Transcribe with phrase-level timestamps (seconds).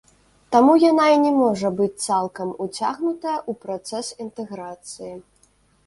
[0.53, 5.13] Таму яна і не можа быць цалкам уцягнутая ў працэс інтэграцыі.